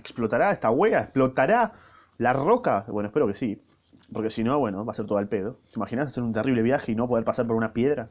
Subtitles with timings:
[0.00, 1.02] ¿Explotará esta hueá?
[1.02, 1.72] ¿Explotará
[2.18, 2.86] la roca?
[2.88, 3.62] Bueno, espero que sí.
[4.12, 5.52] Porque si no, bueno, va a ser todo al pedo.
[5.52, 8.08] ¿Te imaginas hacer un terrible viaje y no poder pasar por una piedra?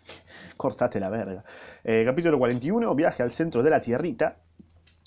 [0.56, 1.44] Cortaste la verga.
[1.82, 4.36] Eh, capítulo 41, viaje al centro de la tierrita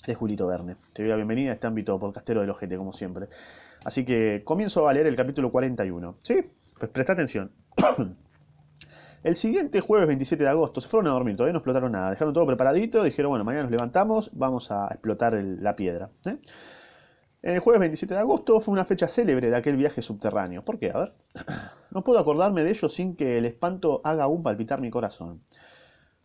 [0.06, 0.76] de Julito Verne.
[0.92, 3.28] Te doy la bienvenida a este ámbito podcastero del ojete, como siempre.
[3.84, 6.14] Así que comienzo a leer el capítulo 41.
[6.22, 6.40] ¿Sí?
[6.78, 7.50] Pues presta atención.
[9.24, 12.10] El siguiente jueves 27 de agosto se fueron a dormir, todavía no explotaron nada.
[12.10, 16.10] Dejaron todo preparadito, dijeron, bueno, mañana nos levantamos, vamos a explotar la piedra.
[16.24, 16.38] ¿eh?
[17.42, 20.64] El jueves 27 de agosto fue una fecha célebre de aquel viaje subterráneo.
[20.64, 20.90] ¿Por qué?
[20.92, 21.14] A ver.
[21.90, 25.42] No puedo acordarme de ello sin que el espanto haga aún palpitar mi corazón.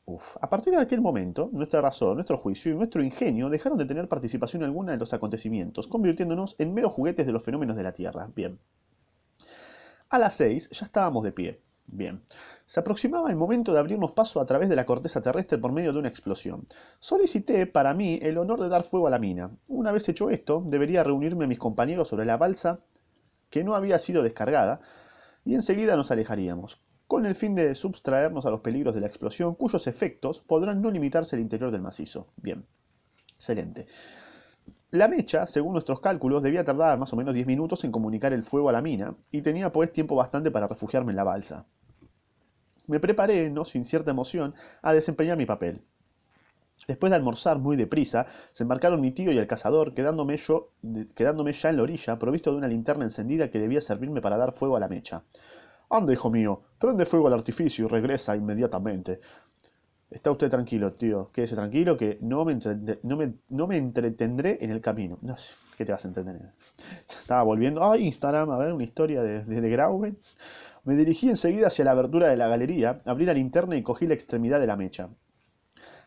[0.04, 0.36] Uf.
[0.42, 4.10] A partir de aquel momento, nuestra razón, nuestro juicio y nuestro ingenio dejaron de tener
[4.10, 8.30] participación alguna en los acontecimientos, convirtiéndonos en meros juguetes de los fenómenos de la Tierra.
[8.36, 8.60] Bien.
[10.10, 11.62] A las seis ya estábamos de pie.
[11.86, 12.24] Bien.
[12.66, 15.94] Se aproximaba el momento de abrirnos paso a través de la corteza terrestre por medio
[15.94, 16.68] de una explosión.
[17.00, 19.52] Solicité para mí el honor de dar fuego a la mina.
[19.68, 22.80] Una vez hecho esto, debería reunirme a mis compañeros sobre la balsa
[23.50, 24.82] que no había sido descargada,
[25.46, 29.54] y enseguida nos alejaríamos, con el fin de subtraernos a los peligros de la explosión,
[29.54, 32.28] cuyos efectos podrán no limitarse al interior del macizo.
[32.38, 32.66] Bien.
[33.36, 33.86] Excelente.
[34.94, 38.44] La mecha, según nuestros cálculos, debía tardar más o menos 10 minutos en comunicar el
[38.44, 41.66] fuego a la mina, y tenía pues tiempo bastante para refugiarme en la balsa.
[42.86, 45.82] Me preparé, no sin cierta emoción, a desempeñar mi papel.
[46.88, 50.70] Después de almorzar muy deprisa, se embarcaron mi tío y el cazador, quedándome, yo,
[51.16, 54.54] quedándome ya en la orilla, provisto de una linterna encendida que debía servirme para dar
[54.54, 55.24] fuego a la mecha.
[55.90, 59.22] Anda, hijo mío, prende fuego al artificio y regresa inmediatamente.
[60.14, 61.32] Está usted tranquilo, tío.
[61.34, 62.60] Quédese tranquilo que no me,
[63.02, 65.18] no me, no me entretendré en el camino.
[65.24, 65.36] No
[65.76, 66.52] ¿qué te vas a entretener?
[67.10, 70.18] Estaba volviendo a Instagram a ver una historia de, de, Grauben.
[70.84, 74.14] Me dirigí enseguida hacia la abertura de la galería, abrí la linterna y cogí la
[74.14, 75.10] extremidad de la mecha.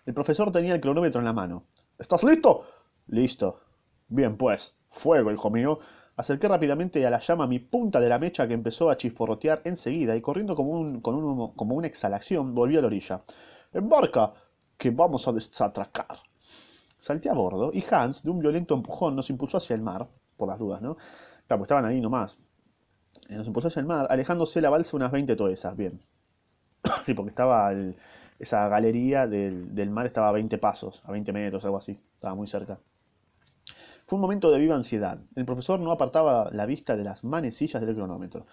[0.04, 1.64] El profesor tenía el cronómetro en la mano.
[1.98, 2.64] ¿Estás listo?
[3.08, 3.60] Listo.
[4.06, 4.76] Bien, pues.
[4.88, 5.80] Fuego, hijo mío.
[6.16, 10.14] Acerqué rápidamente a la llama mi punta de la mecha que empezó a chisporrotear enseguida
[10.14, 13.22] y corriendo como, un, con un, como una exhalación volví a la orilla.
[13.72, 14.32] ¡Embarca!
[14.76, 16.18] que vamos a desatracar.
[16.96, 20.48] Salté a bordo y Hans, de un violento empujón, nos impulsó hacia el mar, por
[20.48, 20.96] las dudas, ¿no?
[21.46, 22.38] Claro, pues estaban ahí nomás.
[23.28, 26.00] Eh, nos impulsó hacia el mar, alejándose la balsa unas 20 toesas, bien.
[27.04, 27.72] sí, porque estaba
[28.38, 31.98] esa galería del, del, mar estaba a 20 pasos, a 20 metros, algo así.
[32.14, 32.78] Estaba muy cerca.
[34.06, 35.18] Fue un momento de viva ansiedad.
[35.34, 38.46] El profesor no apartaba la vista de las manecillas del cronómetro.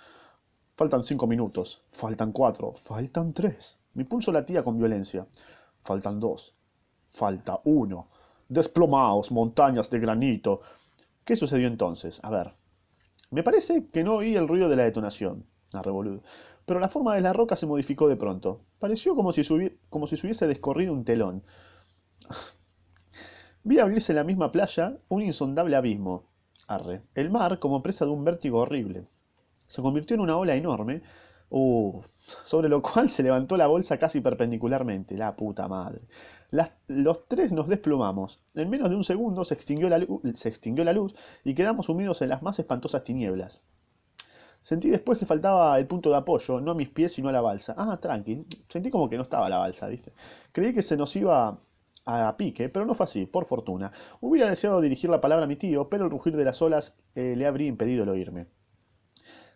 [0.75, 3.77] Faltan cinco minutos, faltan cuatro, faltan tres.
[3.93, 5.27] Mi pulso latía con violencia.
[5.83, 6.55] Faltan dos,
[7.11, 8.07] falta uno.
[8.49, 10.61] Desplomaos, montañas de granito.
[11.23, 12.19] ¿Qué sucedió entonces?
[12.23, 12.55] A ver.
[13.29, 15.45] Me parece que no oí el ruido de la detonación.
[15.73, 15.83] La.
[16.65, 18.61] Pero la forma de la roca se modificó de pronto.
[18.79, 19.43] Pareció como si,
[19.91, 21.43] como si se hubiese descorrido un telón.
[23.63, 26.23] Vi abrirse en la misma playa un insondable abismo.
[26.65, 27.03] Arre.
[27.13, 29.07] El mar como presa de un vértigo horrible
[29.67, 31.01] se convirtió en una ola enorme,
[31.49, 35.17] uh, sobre lo cual se levantó la bolsa casi perpendicularmente.
[35.17, 36.01] La puta madre.
[36.87, 38.41] los tres nos desplomamos.
[38.55, 42.21] En menos de un segundo se extinguió, la, se extinguió la luz y quedamos sumidos
[42.21, 43.61] en las más espantosas tinieblas.
[44.61, 47.41] Sentí después que faltaba el punto de apoyo, no a mis pies sino a la
[47.41, 47.75] balsa.
[47.77, 48.47] Ah, tranqui.
[48.69, 50.13] Sentí como que no estaba la balsa, ¿viste?
[50.53, 51.59] Creí que se nos iba
[52.05, 53.91] a pique, pero no fue así, por fortuna.
[54.21, 57.35] Hubiera deseado dirigir la palabra a mi tío, pero el rugir de las olas eh,
[57.37, 58.47] le habría impedido el oírme.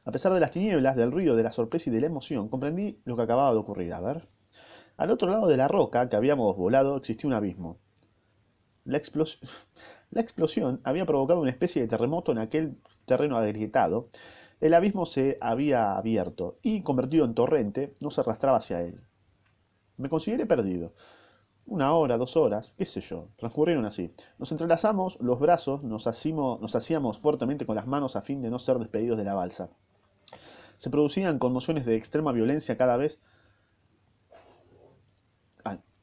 [0.07, 2.97] A pesar de las tinieblas, del ruido, de la sorpresa y de la emoción, comprendí
[3.03, 3.94] lo que acababa de ocurrir.
[3.94, 4.29] A ver.
[4.95, 7.78] Al otro lado de la roca que habíamos volado existía un abismo.
[8.85, 9.01] La,
[10.12, 14.07] la explosión había provocado una especie de terremoto en aquel terreno agrietado.
[14.62, 19.01] El abismo se había abierto y, convertido en torrente, no se arrastraba hacia él.
[19.97, 20.94] Me consideré perdido.
[21.66, 24.13] Una hora, dos horas, qué sé yo, transcurrieron así.
[24.38, 28.79] Nos entrelazamos los brazos, nos, hacíamos fuertemente con las manos a fin de no ser
[28.79, 29.69] despedidos de la balsa.
[30.78, 33.20] Se producían conmociones de extrema violencia cada vez,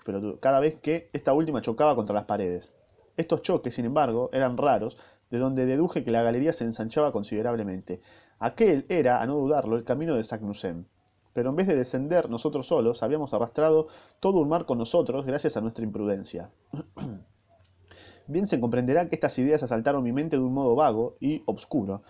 [0.05, 2.73] pero cada vez que esta última chocaba contra las paredes.
[3.17, 4.99] Estos choques, sin embargo, eran raros,
[5.31, 8.01] de donde deduje que la galería se ensanchaba considerablemente.
[8.39, 10.85] Aquel era, a no dudarlo, el camino de Saknussemm.
[11.33, 13.89] Pero en vez de descender nosotros solos, habíamos arrastrado
[14.21, 16.51] todo un mar con nosotros gracias a nuestra imprudencia.
[18.27, 22.03] Bien se comprenderá que estas ideas asaltaron mi mente de un modo vago y obscuro,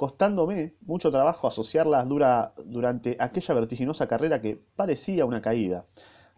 [0.00, 5.84] costándome mucho trabajo asociarlas dura, durante aquella vertiginosa carrera que parecía una caída.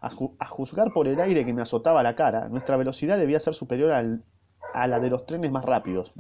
[0.00, 0.11] A,
[0.49, 4.87] juzgar por el aire que me azotaba la cara, nuestra velocidad debía ser superior a
[4.88, 6.12] la de los trenes más rápidos.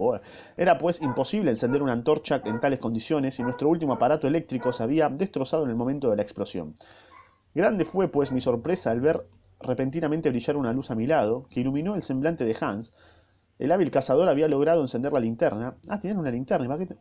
[0.56, 4.84] era pues imposible encender una antorcha en tales condiciones y nuestro último aparato eléctrico se
[4.84, 6.76] había destrozado en el momento de la explosión.
[7.56, 9.26] Grande fue pues mi sorpresa al ver
[9.58, 12.92] repentinamente brillar una luz a mi lado, que iluminó el semblante de Hans,
[13.62, 15.76] El hábil cazador había logrado encender la linterna.
[15.86, 16.64] Ah, tenían una linterna.
[16.64, 16.96] ¿y para qué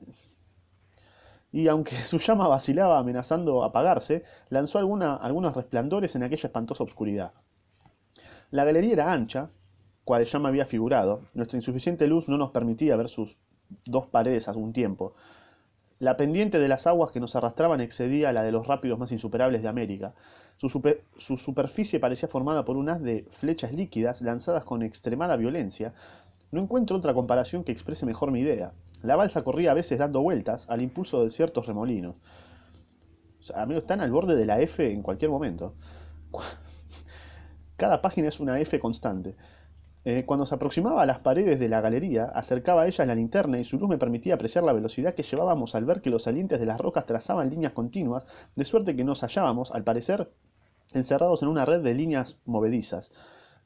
[1.52, 7.34] Y aunque su llama vacilaba amenazando apagarse, lanzó algunos resplandores en aquella espantosa oscuridad.
[8.52, 9.50] La galería era ancha,
[10.04, 11.22] cual ya me había figurado.
[11.34, 13.40] Nuestra insuficiente luz no nos permitía ver sus
[13.86, 15.16] dos paredes a un tiempo.
[15.98, 19.64] La pendiente de las aguas que nos arrastraban excedía la de los rápidos más insuperables
[19.64, 20.14] de América.
[20.58, 20.68] Su,
[21.18, 25.96] su superficie parecía formada por un haz de flechas líquidas lanzadas con extremada violencia.
[26.52, 28.74] No encuentro otra comparación que exprese mejor mi idea.
[29.02, 32.16] La balsa corría a veces dando vueltas al impulso de ciertos remolinos.
[33.40, 35.76] O sea, amigos, están al borde de la F en cualquier momento.
[37.78, 39.36] Cada página es una F constante.
[40.04, 43.60] Eh, cuando se aproximaba a las paredes de la galería, acercaba a ellas la linterna
[43.60, 46.60] y su luz me permitía apreciar la velocidad que llevábamos al ver que los salientes
[46.60, 48.26] de las rocas trazaban líneas continuas,
[48.56, 50.32] de suerte que nos hallábamos, al parecer,
[50.92, 53.12] encerrados en una red de líneas movedizas.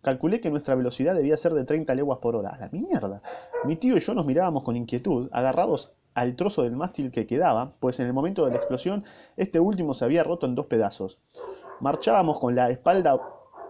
[0.06, 2.52] Calculé que nuestra velocidad debía ser de 30 leguas por hora.
[2.52, 3.24] ¡A la mierda!
[3.64, 7.72] Mi tío y yo nos mirábamos con inquietud, agarrados al trozo del mástil que quedaba,
[7.80, 9.04] pues en el momento de la explosión
[9.36, 11.18] este último se había roto en dos pedazos.
[11.80, 13.20] Marchábamos con la espalda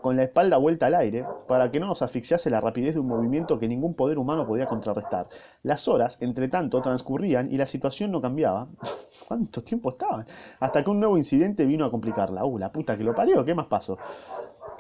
[0.02, 3.08] con la espalda vuelta al aire, para que no nos asfixiase la rapidez de un
[3.08, 5.30] movimiento que ningún poder humano podía contrarrestar.
[5.64, 8.68] Las horas, entre tanto, transcurrían y la situación no cambiaba.
[9.28, 10.28] ¿Cuánto tiempo estaban?
[10.60, 12.44] Hasta que un nuevo incidente vino a complicarla.
[12.44, 13.46] ¡Uh, la puta que lo parió!
[13.46, 13.98] ¿Qué más pasó?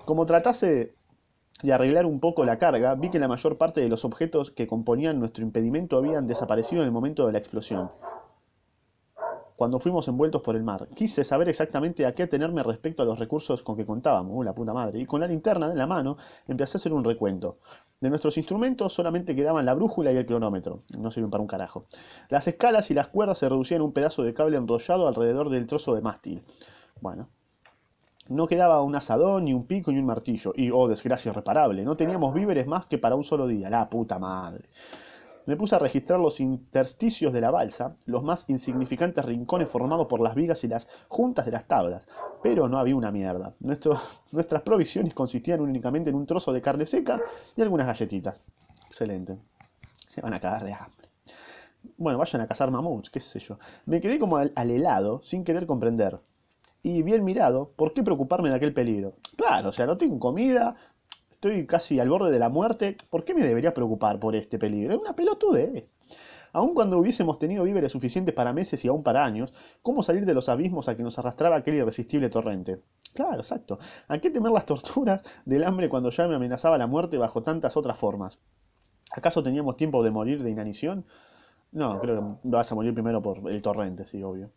[0.03, 0.93] Como tratase
[1.63, 4.67] de arreglar un poco la carga, vi que la mayor parte de los objetos que
[4.67, 7.89] componían nuestro impedimento habían desaparecido en el momento de la explosión
[9.55, 10.87] cuando fuimos envueltos por el mar.
[10.95, 14.53] Quise saber exactamente a qué atenerme respecto a los recursos con que contábamos, uh, la
[14.53, 16.17] puta madre, y con la linterna en la mano
[16.47, 17.59] empecé a hacer un recuento.
[18.01, 21.85] De nuestros instrumentos solamente quedaban la brújula y el cronómetro, no sirven para un carajo.
[22.29, 25.67] Las escalas y las cuerdas se reducían a un pedazo de cable enrollado alrededor del
[25.67, 26.43] trozo de mástil.
[27.01, 27.29] Bueno.
[28.29, 30.51] No quedaba un asadón, ni un pico, ni un martillo.
[30.55, 33.69] Y, oh, desgracia irreparable, no teníamos víveres más que para un solo día.
[33.69, 34.69] La puta madre.
[35.45, 40.19] Me puse a registrar los intersticios de la balsa, los más insignificantes rincones formados por
[40.19, 42.07] las vigas y las juntas de las tablas,
[42.41, 43.53] pero no había una mierda.
[43.59, 43.99] Nuestro-
[44.31, 47.21] nuestras provisiones consistían únicamente en un trozo de carne seca
[47.55, 48.41] y algunas galletitas.
[48.87, 49.37] Excelente.
[50.07, 51.09] Se van a cagar de hambre.
[51.97, 53.59] Bueno, vayan a cazar mamuts, qué sé yo.
[53.85, 56.19] Me quedé como al, al helado, sin querer comprender.
[56.85, 59.15] Y bien mirado, ¿por qué preocuparme de aquel peligro?
[59.35, 60.75] Claro, o sea, no tengo comida,
[61.31, 64.93] estoy casi al borde de la muerte, ¿por qué me debería preocupar por este peligro?
[64.93, 65.91] Es una pelotudez.
[66.53, 69.51] Aun cuando hubiésemos tenido víveres suficientes para meses y aún para años,
[69.81, 72.83] ¿cómo salir de los abismos a que nos arrastraba aquel irresistible torrente?
[73.15, 73.79] Claro, exacto.
[74.07, 77.77] ¿A qué temer las torturas del hambre cuando ya me amenazaba la muerte bajo tantas
[77.77, 78.37] otras formas?
[79.11, 81.07] ¿Acaso teníamos tiempo de morir de inanición?
[81.75, 84.51] No, creo que vas a morir primero por el torrente, sí, obvio.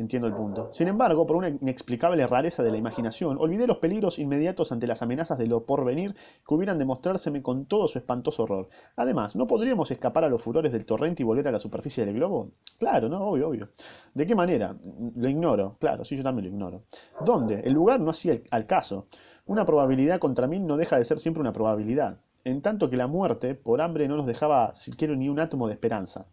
[0.00, 0.70] Entiendo el punto.
[0.72, 5.02] Sin embargo, por una inexplicable rareza de la imaginación, olvidé los peligros inmediatos ante las
[5.02, 8.70] amenazas de lo porvenir que hubieran de mostrárseme con todo su espantoso horror.
[8.96, 12.14] Además, ¿no podríamos escapar a los furores del torrente y volver a la superficie del
[12.14, 12.52] globo?
[12.78, 13.68] Claro, no, obvio, obvio.
[14.14, 14.74] ¿De qué manera?
[15.16, 15.76] Lo ignoro.
[15.78, 16.84] Claro, sí, yo también lo ignoro.
[17.22, 17.60] ¿Dónde?
[17.60, 19.06] El lugar no hacía al caso.
[19.44, 22.20] Una probabilidad contra mí no deja de ser siempre una probabilidad.
[22.44, 25.74] En tanto que la muerte, por hambre, no nos dejaba siquiera ni un átomo de
[25.74, 26.24] esperanza.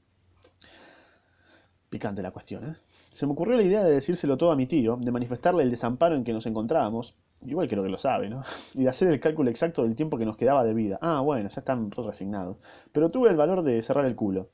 [1.90, 2.76] Picante la cuestión, ¿eh?
[3.18, 6.14] Se me ocurrió la idea de decírselo todo a mi tío, de manifestarle el desamparo
[6.14, 8.44] en que nos encontrábamos, igual creo que lo sabe, ¿no?
[8.76, 11.00] Y de hacer el cálculo exacto del tiempo que nos quedaba de vida.
[11.02, 12.58] Ah, bueno, ya están re resignados.
[12.92, 14.52] Pero tuve el valor de cerrar el culo.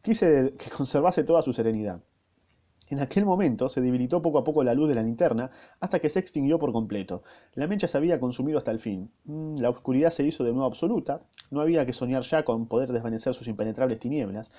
[0.00, 2.04] Quise que conservase toda su serenidad.
[2.88, 6.08] En aquel momento se debilitó poco a poco la luz de la linterna hasta que
[6.08, 7.24] se extinguió por completo.
[7.54, 9.10] La mecha se había consumido hasta el fin.
[9.24, 11.22] Mm, La oscuridad se hizo de nuevo absoluta.
[11.50, 14.52] No había que soñar ya con poder desvanecer sus impenetrables tinieblas.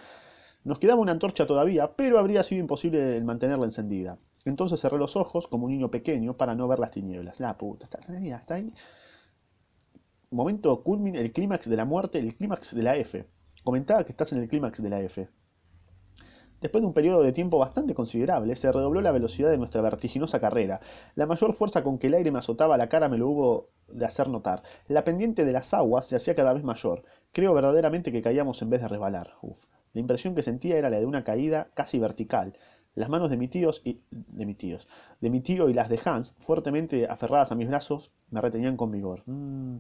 [0.66, 4.18] Nos quedaba una antorcha todavía, pero habría sido imposible mantenerla encendida.
[4.46, 7.40] Entonces cerré los ojos como un niño pequeño para no ver las tinieblas.
[7.40, 8.74] La puta, está está ahí.
[10.32, 13.28] Momento culmin, el clímax de la muerte, el clímax de la F.
[13.64, 15.30] Comentaba que estás en el clímax de la F.
[16.66, 20.40] Después de un periodo de tiempo bastante considerable, se redobló la velocidad de nuestra vertiginosa
[20.40, 20.82] carrera.
[21.14, 24.04] La mayor fuerza con que el aire me azotaba la cara me lo hubo de
[24.04, 24.64] hacer notar.
[24.88, 27.04] La pendiente de las aguas se hacía cada vez mayor.
[27.32, 29.36] Creo verdaderamente que caíamos en vez de resbalar.
[29.44, 29.66] Uf.
[29.94, 32.58] La impresión que sentía era la de una caída casi vertical.
[32.96, 34.88] Las manos de mis tíos y de mis tíos,
[35.22, 38.90] de mi tío y las de Hans, fuertemente aferradas a mis brazos, me retenían con
[38.90, 39.22] vigor.
[39.28, 39.78] Mm.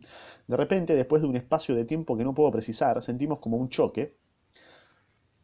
[0.48, 3.70] De repente, después de un espacio de tiempo que no puedo precisar, sentimos como un
[3.70, 4.13] choque.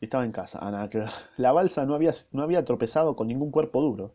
[0.02, 1.06] Estaba en casa, ah, nada que.
[1.38, 4.14] La balsa no había, no había tropezado con ningún cuerpo duro,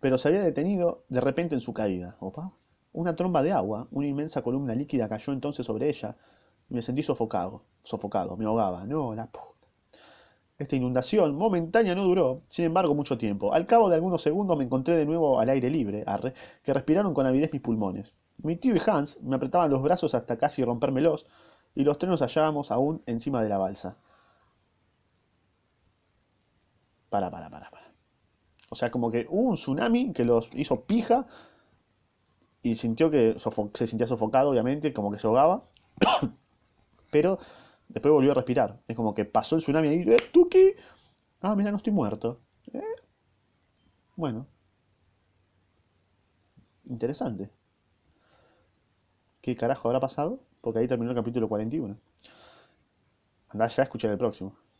[0.00, 2.16] pero se había detenido de repente en su caída.
[2.20, 2.52] Opa.
[2.92, 6.16] Una tromba de agua, una inmensa columna líquida cayó entonces sobre ella
[6.68, 8.84] y me sentí sofocado, sofocado, me ahogaba.
[8.84, 9.46] No, la puta.
[10.58, 13.52] Esta inundación momentánea no duró, sin embargo, mucho tiempo.
[13.52, 17.14] Al cabo de algunos segundos me encontré de nuevo al aire libre, arre, que respiraron
[17.14, 18.12] con avidez mis pulmones.
[18.38, 21.26] Mi tío y Hans me apretaban los brazos hasta casi rompérmelos,
[21.74, 23.96] y los tres nos hallábamos aún encima de la balsa.
[27.08, 27.92] Para, para, para, para.
[28.70, 31.26] O sea, como que hubo un tsunami que los hizo pija
[32.62, 33.36] y sintió que
[33.74, 35.64] se sentía sofocado, obviamente, como que se ahogaba.
[37.10, 37.38] Pero
[37.88, 38.80] después volvió a respirar.
[38.88, 40.00] Es como que pasó el tsunami ahí.
[40.00, 40.76] ¿Eh, ¿Tú qué?
[41.40, 42.40] Ah, mira, no estoy muerto.
[42.72, 42.80] ¿Eh?
[44.16, 44.46] Bueno.
[46.84, 47.50] Interesante.
[49.42, 50.40] ¿Qué carajo habrá pasado?
[50.62, 51.94] Porque ahí terminó el capítulo 41.
[53.50, 54.56] Andá ya a escuchar el próximo.